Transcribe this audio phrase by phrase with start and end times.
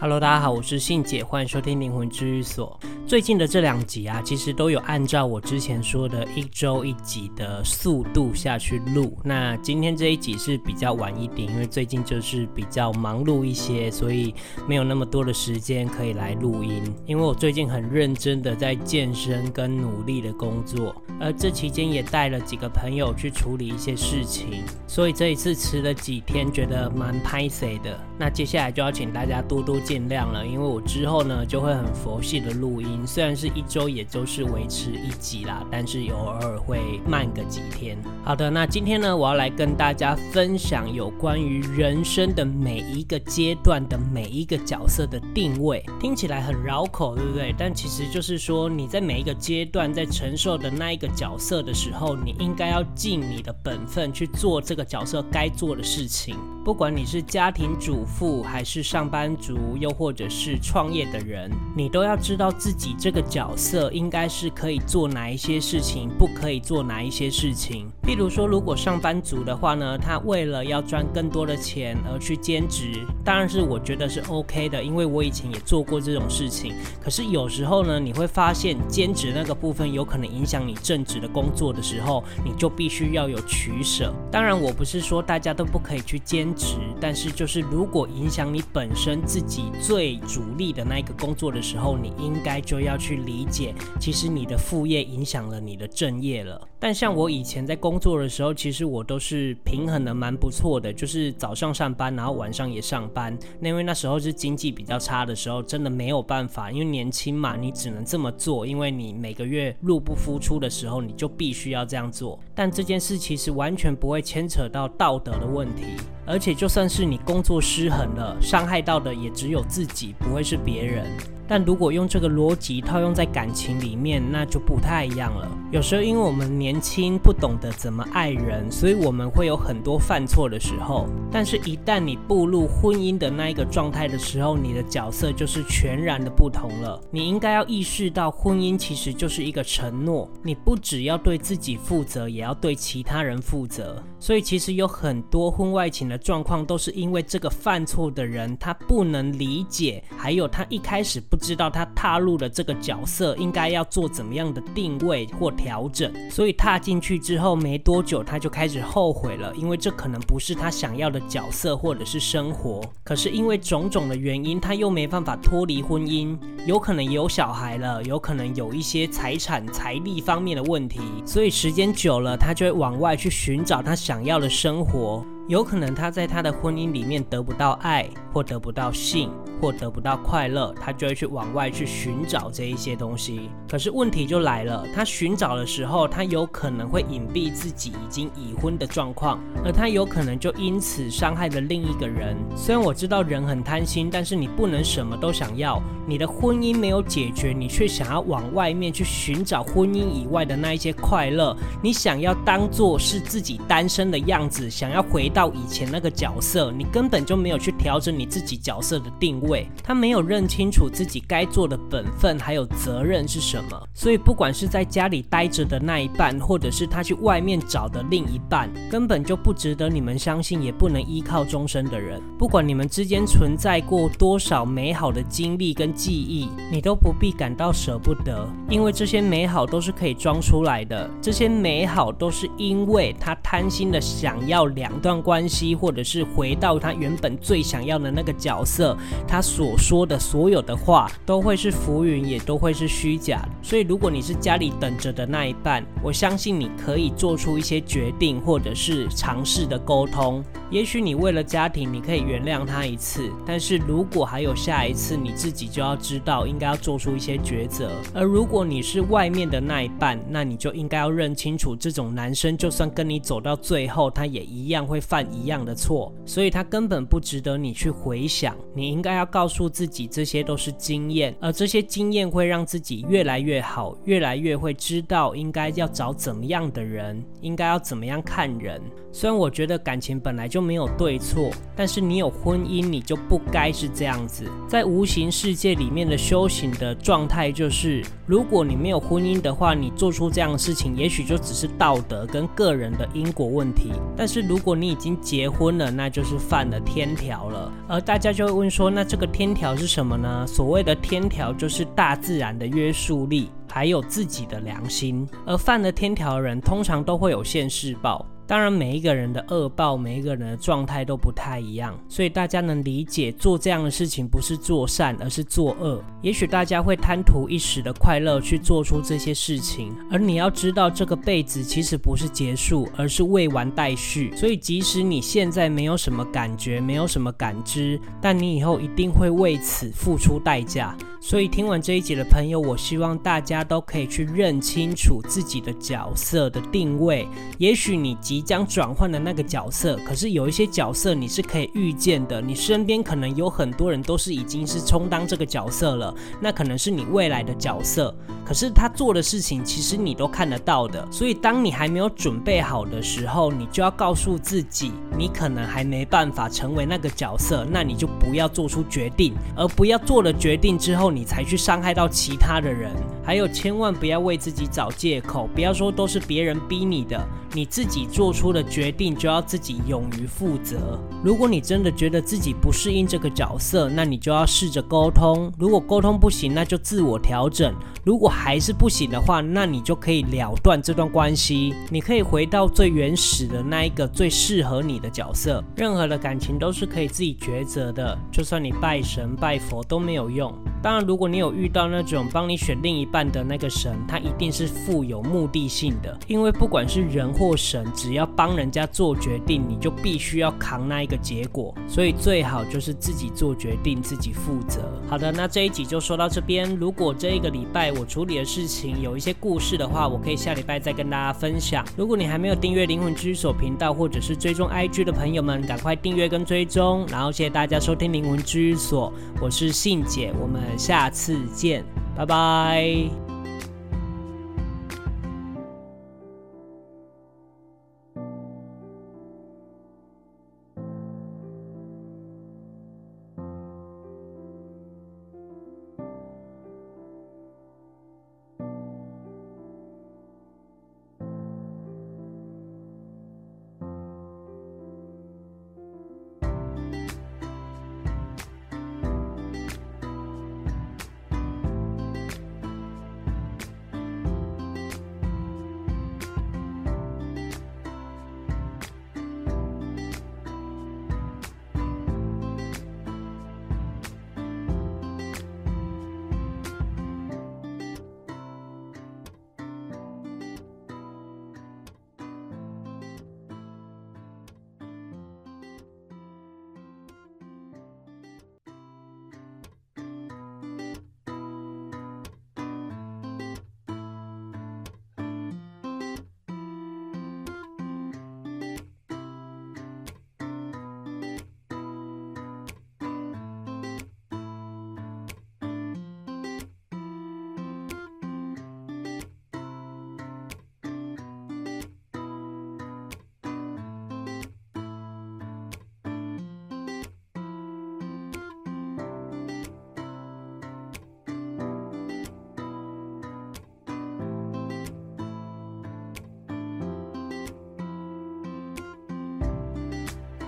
[0.00, 2.78] Hello，大家好，我是信姐，欢迎收听灵魂治愈所。
[3.08, 9.16] 最近的这两集啊，其实都有按照我之前说的一周一集的速度下去录。
[9.24, 14.34] 那今天这一集是比较晚一点，因为最近就是比较忙碌一些，所以
[14.68, 16.82] 没有那么多的时间可以来录音。
[17.06, 27.98] 因为我最近很认真的在健身跟努力的工作，而这期间也带了几个朋友去处理一些事情，所以这一次迟了几天，觉得蛮拍谢的。
[28.18, 29.78] 那接下来就要请大家多多。
[29.80, 37.96] 见谅了，因为我之后呢就会很佛系的录音，虽然是一周也就是维持一集啦，但是偶尔会慢个几天。
[38.24, 47.54] 好的，那今天呢我要来跟大家分享有关于人生的每一个阶段的每一个角色的定位，听起来很绕口，对不对？
[47.56, 59.56] 但其实就是说你在每一个阶段在承受的那一个角色的时候，你应该要尽你的本分去做这个角色该做的事情，不管你是家庭主妇还是上班族。
[59.78, 67.86] 又或者是创业的人，你都要知道自己你这个角色应该是可以做哪一些事情，不可以做哪一些事情。
[68.02, 76.72] 譬如说，如果上班族的话呢，他为了要赚更多的钱而去兼职，当然是我觉得是 OK 的，因为我以前也做过这种事情。
[76.98, 84.14] 可是有时候呢，你会发现兼职那个部分有可能影响你正职的工作的时候，你就必须要有取舍。
[84.32, 89.66] 当然，我不是说大家都不可以去兼职，但是就是如果影响你本身自己。
[89.80, 96.60] 最主力的那一个工作的时候，你应该就要去理解，其实你的副业影响了你的正业了。
[96.78, 103.36] 但像我以前在工作的时候，其实我都是平衡的蛮不错的，就是早上上班，然后晚上也上班。
[103.60, 112.38] 那因为那时候是经济比较差的时候，真的没有办法，因为年轻嘛，你只能这么做，因为你每个月入不敷出的时候，你就必须要这样做。
[112.54, 115.84] 但这件事其实完全不会牵扯到道德的问题。
[116.28, 121.06] 而且就算是你工作失衡了，伤害到的也只有自己，不会是别人。
[121.48, 125.50] 但如果用这个逻辑套用在感情里面，那就不太一样了。
[125.72, 131.06] 有时候因为我们年轻，不懂得怎么爱人，所以我们会有很多犯错的时候。
[131.32, 137.00] 但是，一旦你步入婚姻的那一个状态的时候，你的角色就是全然的不同了。
[137.10, 144.02] 你应该要意识到，婚姻其实就是一个承诺，你不只要对自己负责，也要对其他人负责。
[144.20, 151.37] 所以，其实有很多婚外情的状况，都是因为这个犯错的人他不能理解，还有他一开始不。
[151.38, 162.80] 知道他踏入了这个角色，应该要做怎么样的定位或调整，所以踏进去之后没多久，他就开始后悔了，因为这可能不是他想要的角色或者是生活。
[163.04, 175.24] 可是因为种种的原因，他又没办法脱离婚姻，有可能有小孩了，有可能有一些财产财力方面的问题，所以时间久了，他就会往外去寻找他想要的生活。
[175.48, 183.48] 有可能他在他的婚姻里面得不到爱，或得不到性，或得不到快乐，他就会去往外去寻找这一些东西。
[183.66, 192.36] 可是问题就来了，他寻找的时候，他有可能会隐蔽自己已经已婚的状况，而他有可能就因此伤害了另一个人。
[192.54, 195.82] 虽然我知道人很贪心，但是你不能什么都想要。
[196.06, 205.37] 你的婚姻没有解决，你却想要往外面去寻找婚姻以外的那一些快乐，你想要当做是自己单身的样子，想要回到。
[205.38, 222.20] 到以前那个角色，你根本就没有去调整你自己角色的定位，他没有认清楚自己该做的本分还有责任是什么，所以不管是在家里待着的那一半，或者是他去外面找的另一半，根本就不值得你们相信，也不能依靠终身的人。
[222.36, 235.22] 不管你们之间存在过多少美好的经历跟记忆，你都不必感到舍不得，因为这些美好都是可以装出来的，这些美好都是因为他贪心的想要两段。
[235.28, 238.96] 关系，或者是回到他原本最想要的那个角色，
[239.26, 243.46] 他所说的所有的话都会是浮云，也都会是虚假。
[243.62, 250.42] 所以，如果你是家里等着的那一半，我相信你可以做出一些决定，或者是尝试的沟通。
[250.70, 257.90] 也许你为了家庭，你可以原谅他一次，但是如果还有下一次，你自己就要知道应该要做出一些抉择。
[258.12, 268.54] 而如果你是外面的那一半，那你就应该要认清楚，这种男生就算跟你走到最后，他也一样会犯一样的错，所以他根本不值得你去回想。
[268.74, 278.82] 你应该要告诉自己，这些都是经验，而这些经验会让自己越来越好，越来越会知道应该要找怎么样的人，应该要怎么样看人。
[279.18, 284.44] 虽然我觉得感情本来就没有对错，但是你有婚姻，你就不该是这样子。
[284.68, 293.90] 在无形世界里面的修行的状态就是，如果你没有婚姻的话，你做出这样的事情，也许就只是道德跟个人的因果问题。
[294.16, 297.72] 但是如果你已经结婚了，那就是犯了天条了。
[297.88, 300.46] 而大家就会问说，那这个天条是什么呢？
[300.46, 305.26] 所谓的天条就是大自然的约束力，还有自己的良心。
[305.44, 308.24] 而犯了天条的人，通常都会有现世报。
[308.48, 316.02] 当然，每一个人的恶报，每一个人的状态都不太一样，所以大家能理解做这样的事情不是做善，而是做恶。
[316.22, 324.34] 也许大家会贪图一时的快乐去做出这些事情，而你要知道，这个辈子其实不是结束，而是未完待续。
[324.34, 330.96] 所以，即使你现在没有什么感觉，没有什么感知，但你以后一定会为此付出代价。
[331.20, 337.28] 所以听完这一集的朋友，我希望大家都可以去认清楚自己的角色的定位。
[337.58, 342.40] 也许你即将转换的那个角色，可是有一些角色你是可以预见的。
[342.40, 348.14] 你身边可能有很多人都是已经是充当这个角色了，那可能是你未来的角色。
[348.44, 351.06] 可是他做的事情，其实你都看得到的。
[351.10, 361.08] 所以当你还没有准备好的时候，你就要告诉自己，你可能还没办法成为那个角色，那你就不要做出决定，而不要做了决定之后。
[361.08, 362.92] 你才去伤害到其他的人，
[363.28, 367.22] 还有千万不要为自己找借口，不要说都是别人逼你的，
[367.52, 370.98] 你自己做出的决定就要自己勇于负责。
[371.22, 375.52] 如果你真的觉得自己不适应这个角色，那你就要试着沟通。
[375.58, 377.74] 如果沟通不行，那就自我调整。
[378.02, 381.74] 如果还是不行的话，那你就可以了断这段关系。
[381.90, 385.62] 你可以回到最原始的那一个最适合你的角色。
[385.76, 390.50] 任何的感情都是可以自己抉择的，就算你拜神拜佛都没有用。
[390.80, 396.16] 当然，如果你有遇到那种帮你选另一半的那个神，他一定是富有目的性的。
[396.28, 401.74] 因为不管是人或神，只要帮人家做决定，你就必须要扛那一个结果。
[401.88, 404.80] 所以最好就是自己做决定，自己负责。
[405.08, 406.76] 好的，那这一集就说到这边。
[406.76, 411.84] 如果这一个礼拜我处理的事情有一些故事的话，我可以下礼拜再跟大家分享。
[411.96, 417.04] 如果你还没有订阅灵魂居所频道，或者是追踪 IG 的朋友们，赶快订阅跟追踪。
[417.08, 420.78] 然后谢谢大家收听灵魂居所，我是信姐，我们们。
[420.78, 421.84] 下次见，
[422.16, 423.27] 拜拜。